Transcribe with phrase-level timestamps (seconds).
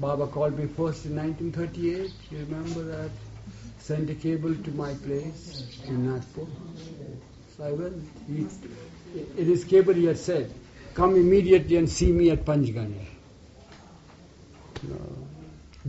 [0.00, 2.10] Baba called me first in 1938.
[2.30, 3.10] You remember that?
[3.78, 6.46] Sent a cable to my place in Nagpur.
[7.56, 8.08] So I went.
[8.26, 8.46] He,
[9.40, 10.52] in his cable, he had said,
[10.94, 13.06] "Come immediately and see me at Panchgani."
[14.82, 15.28] You know,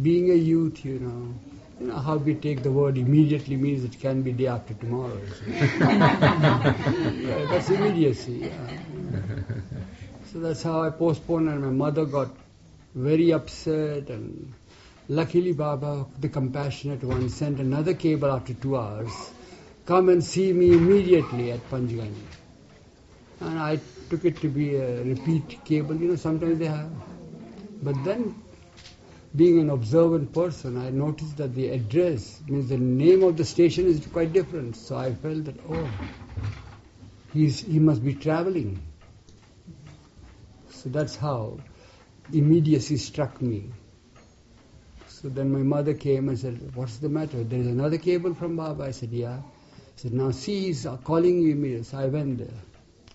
[0.01, 1.33] being a youth, you know,
[1.81, 5.19] you know how we take the word immediately means it can be day after tomorrow.
[5.49, 8.51] yeah, that's immediacy.
[8.51, 8.77] Yeah.
[10.31, 12.29] So that's how I postponed, and my mother got
[12.97, 14.09] very upset.
[14.09, 14.53] And
[15.07, 19.31] luckily, Baba, the compassionate one, sent another cable after two hours.
[19.85, 22.25] Come and see me immediately at Panchgani.
[23.39, 25.95] And I took it to be a repeat cable.
[25.95, 26.91] You know, sometimes they have.
[27.81, 28.35] But then,
[29.35, 33.85] being an observant person, I noticed that the address, means the name of the station
[33.85, 34.75] is quite different.
[34.75, 35.89] So I felt that, oh,
[37.31, 38.81] he's, he must be traveling.
[40.69, 41.59] So that's how
[42.33, 43.69] immediacy struck me.
[45.07, 47.43] So then my mother came and said, What's the matter?
[47.43, 48.83] There is another cable from Baba.
[48.85, 49.37] I said, Yeah.
[49.37, 49.41] I
[49.95, 51.83] said, Now see, he's calling you immediately.
[51.85, 52.53] So I went there.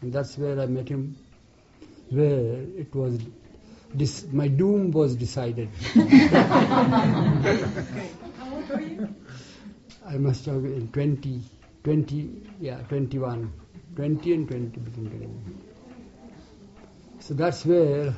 [0.00, 1.16] And that's where I met him,
[2.10, 3.20] where it was,
[3.96, 5.68] dis- my doom was decided.
[5.84, 6.02] How
[8.52, 9.14] old were you?
[10.04, 11.40] I must have been 20,
[11.84, 13.52] 20, yeah, 21.
[13.94, 15.58] 20 and 20 between 21.
[17.20, 18.12] So that's where,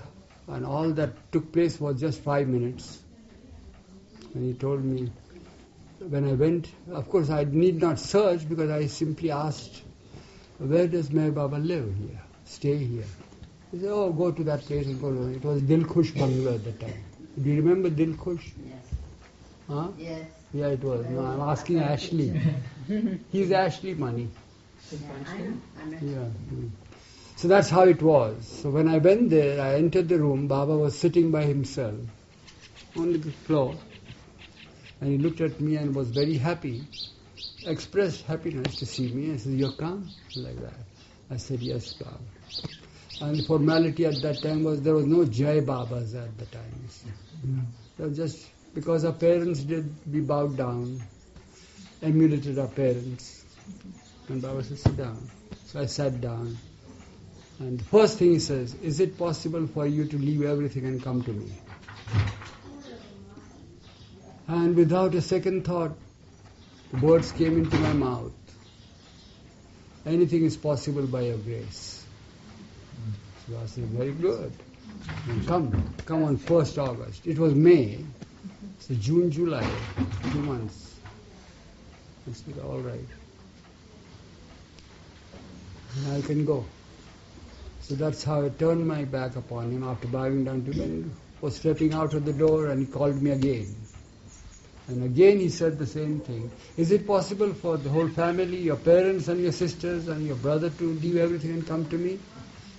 [0.49, 3.01] and all that took place was just five minutes.
[4.35, 5.11] And he told me,
[6.01, 9.83] when I went, of course I need not search because I simply asked,
[10.59, 12.21] where does Meher Baba live here?
[12.45, 13.05] Stay here.
[13.71, 15.45] He said, oh, go to that place and go to it.
[15.45, 17.05] was Dilkhush Bungalow at the time.
[17.43, 18.51] Do you remember Dilkhush?
[18.65, 18.79] Yes.
[19.69, 19.89] Huh?
[19.99, 20.29] Yes.
[20.53, 21.07] Yeah, it was.
[21.07, 22.41] No, I'm asking Ashley.
[23.33, 24.29] He's Ashley Money.
[24.93, 25.55] Yeah, I know.
[25.81, 25.99] I know.
[26.03, 26.69] Yeah.
[27.37, 28.47] So that's how it was.
[28.47, 30.47] So when I went there, I entered the room.
[30.47, 31.95] Baba was sitting by himself
[32.97, 33.77] on the floor,
[35.01, 36.85] and he looked at me and was very happy.
[37.67, 39.33] Expressed happiness to see me.
[39.33, 40.79] I said, "You're calm," like that.
[41.31, 42.19] I said, "Yes, Baba."
[43.21, 46.89] And the formality at that time was there was no Jai Babas at the time.
[47.47, 48.05] you.
[48.05, 51.01] It just because our parents did, we bowed down,
[52.03, 53.45] emulated our parents.
[54.29, 55.31] And Baba said, sit down.
[55.67, 56.59] So I sat down.
[57.61, 61.03] And the first thing he says, is it possible for you to leave everything and
[61.03, 61.53] come to me?
[64.49, 65.97] And without a second thought,
[66.93, 68.33] the words came into my mouth.
[70.05, 72.05] Anything is possible by your grace.
[73.49, 74.53] So I said, very good.
[75.29, 77.27] And come, come on 1st August.
[77.27, 78.05] It was May.
[78.81, 79.67] So June, July,
[80.31, 80.95] two months.
[82.29, 83.09] I said, all right.
[85.97, 86.65] And I can go.
[87.87, 91.15] So that's how I turned my back upon him after bowing down to him.
[91.43, 93.77] Was stepping out of the door and he called me again.
[94.89, 96.51] And again he said the same thing.
[96.79, 100.71] Is it possible for the whole family, your parents and your sisters and your brother
[100.71, 102.19] to leave everything and come to me?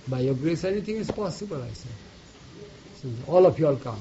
[0.08, 1.92] By your grace, anything is possible, I said.
[3.02, 4.00] So all of you all come.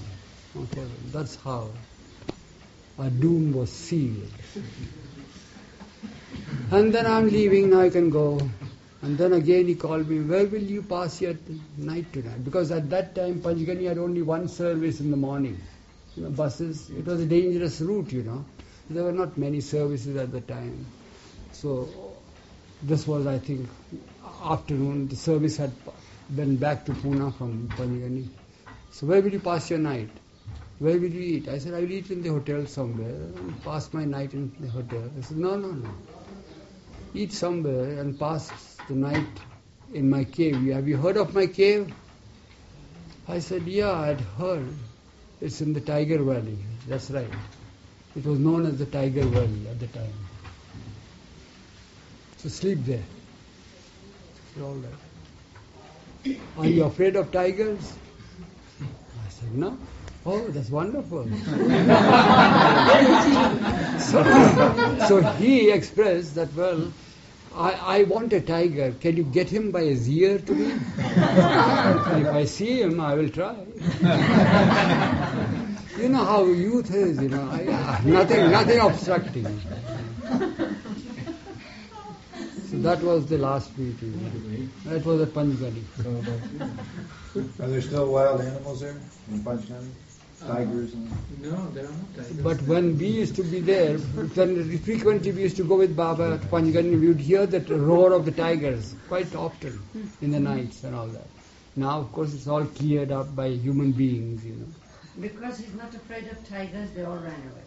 [0.57, 1.69] Okay, that's how
[2.97, 4.31] our doom was sealed.
[6.71, 8.39] And then I'm leaving, now I can go.
[9.05, 11.35] And then again he called me, where will you pass your
[11.77, 12.43] night tonight?
[12.43, 15.61] Because at that time Panchgani had only one service in the morning.
[16.15, 18.43] You know, buses, it was a dangerous route, you know.
[18.89, 20.87] There were not many services at the time.
[21.51, 21.87] So
[22.81, 23.69] this was, I think,
[24.43, 25.07] afternoon.
[25.07, 25.71] The service had
[26.35, 28.27] been back to Pune from Panchgani.
[28.89, 30.09] So where will you pass your night?
[30.79, 31.47] Where will you eat?
[31.47, 33.13] I said, I will eat in the hotel somewhere.
[33.13, 35.11] and Pass my night in the hotel.
[35.15, 35.89] I said, no, no, no.
[37.13, 39.27] Eat somewhere and pass the night
[39.93, 40.55] in my cave.
[40.73, 41.93] Have you heard of my cave?
[43.27, 44.73] I said, yeah, I'd heard.
[45.41, 46.57] It's in the Tiger Valley.
[46.87, 47.29] That's right.
[48.15, 50.13] It was known as the Tiger Valley at the time.
[52.37, 53.03] So sleep there.
[54.53, 56.37] Said, all right.
[56.57, 57.93] Are you afraid of tigers?
[58.81, 59.77] I said, no.
[60.25, 61.23] Oh, that's wonderful.
[63.99, 64.23] so,
[65.07, 66.91] so he expressed that, well,
[67.55, 68.93] I, I want a tiger.
[68.99, 70.71] Can you get him by his ear to me?
[70.97, 73.53] if I see him, I will try.
[75.97, 77.49] you know how youth is, you know.
[77.49, 79.61] I, nothing, nothing obstructing.
[82.69, 84.69] So that was the last meeting.
[84.83, 85.83] That was at Panchgani.
[87.61, 88.99] Are there still wild animals there
[89.31, 89.91] in Panchgani?
[90.41, 92.37] Tigers and No, there are not tigers.
[92.37, 96.37] But when we used to be there, when frequently we used to go with Baba
[96.37, 99.79] to Panchgani, we would hear that roar of the tigers quite often
[100.21, 101.27] in the nights and all that.
[101.75, 104.67] Now, of course, it's all cleared up by human beings, you know.
[105.19, 107.63] Because he's not afraid of tigers, they all ran away.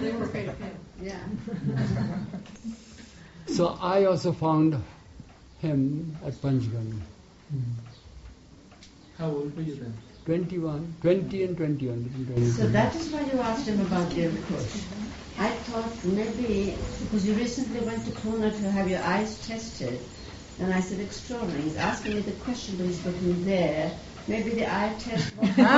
[0.00, 0.76] They were afraid of him.
[1.02, 1.20] Yeah.
[3.48, 4.82] So I also found
[5.60, 6.98] him at Panchgani.
[9.18, 9.94] How old were you then?
[10.26, 12.02] 21, 20 and 21.
[12.02, 14.72] between 20 So that is why you asked him about the approach.
[15.38, 20.00] I thought maybe, because you recently went to Pune to have your eyes tested,
[20.58, 21.62] and I said, extraordinary.
[21.62, 23.92] He's asking me the question, but he's looking there.
[24.26, 25.70] Maybe the eye test was That's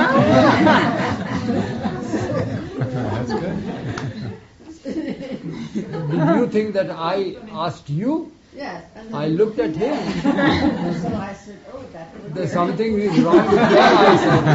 [3.33, 4.39] good.
[4.83, 8.31] Did you think that I asked you?
[8.55, 8.83] Yes.
[9.13, 9.95] I looked at him.
[10.21, 14.45] So I said, oh, that would There's something is wrong with your eyesight.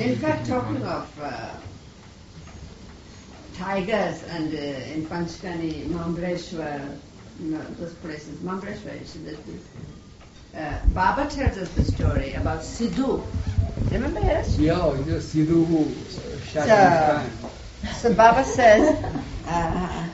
[0.00, 1.50] In fact, talking of uh,
[3.56, 6.98] tigers and uh, in Panchgani, Mahabaleshwar,
[7.40, 9.38] you know, those places, Mahabaleshwar, that
[10.56, 13.24] uh, Baba tells us the story about Sidhu.
[13.92, 14.58] Remember yes?
[14.58, 15.94] Yeah, you Sidhu who
[16.46, 17.28] shot So-
[17.88, 18.00] his.
[18.00, 19.04] So Baba says,
[19.46, 20.08] uh,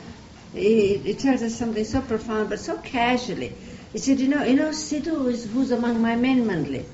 [0.52, 3.52] he, he tells us something so profound but so casually.
[3.92, 6.84] He said, you know, you know, Sidhu is who's among my men Mandali.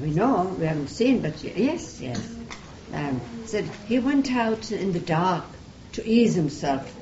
[0.00, 2.20] We know, we haven't seen, but yes, yes.
[2.92, 5.44] Um, said he went out in the dark
[5.92, 6.92] to ease himself,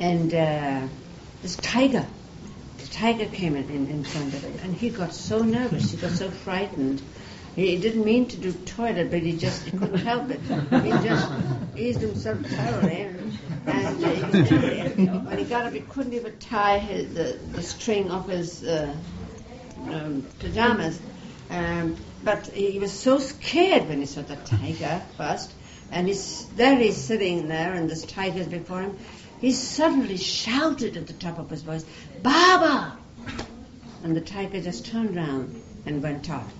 [0.00, 0.86] and uh,
[1.42, 2.06] this tiger,
[2.94, 6.12] tiger came in, in, in front of him, and he got so nervous, he got
[6.12, 7.02] so frightened.
[7.56, 10.40] He didn't mean to do toilet, but he just couldn't help it.
[10.40, 11.30] He just
[11.76, 16.78] eased himself thoroughly, and, and uh, he- when he got up, he couldn't even tie
[16.78, 18.94] his, the, the string of his uh,
[19.90, 21.00] um, pajamas.
[21.50, 25.52] Um, but he was so scared when he saw the tiger first,
[25.92, 28.98] and he's, there he's sitting there, and this tiger's before him.
[29.44, 31.84] He suddenly shouted at the top of his voice,
[32.22, 32.96] Baba!
[34.02, 36.50] And the tiger just turned round and went off.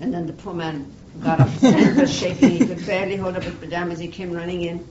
[0.00, 3.54] And then the poor man got up, were shaking, he could barely hold up his
[3.54, 4.84] pajamas, he came running in.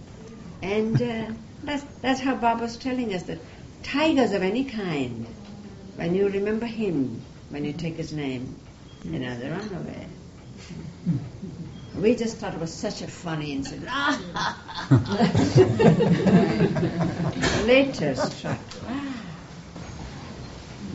[0.61, 3.39] And uh, that's, that's how Baba's telling us that
[3.83, 5.25] tigers of any kind,
[5.97, 8.55] when you remember him, when you take his name,
[9.03, 10.07] you know, they run away.
[11.95, 13.89] We just thought it was such a funny incident.
[17.67, 18.57] Later struck.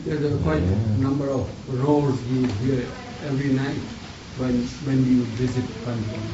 [0.03, 0.63] There's a quite
[0.97, 1.47] number of
[1.83, 2.85] roars we hear
[3.25, 3.77] every night
[4.37, 6.31] when when you visit Panchgani.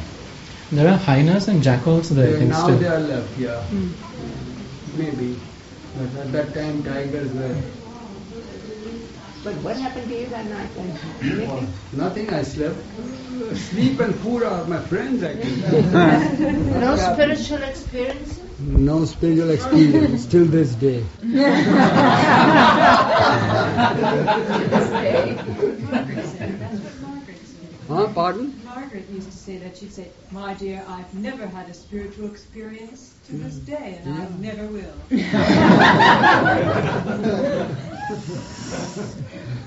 [0.72, 2.78] There are hyenas and jackals there, I think, now still.
[2.80, 3.62] they are left, yeah.
[3.64, 3.92] Hmm.
[4.98, 5.38] Maybe.
[5.98, 7.56] But at that time tigers were
[9.44, 10.98] But what happened to you that night then?
[11.22, 11.74] Anything?
[11.92, 12.78] nothing I slept.
[13.58, 15.82] Sleep and food are my friends I actually.
[16.80, 18.40] No spiritual experiences?
[18.60, 21.06] No spiritual experience till this day.
[27.88, 28.10] Huh?
[28.14, 28.62] Pardon?
[28.64, 29.78] Margaret used to say that.
[29.78, 33.44] She'd say, My dear, I've never had a spiritual experience to mm.
[33.44, 34.96] this day, and I never will.